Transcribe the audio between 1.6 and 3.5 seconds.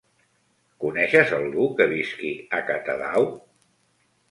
que visqui a Catadau?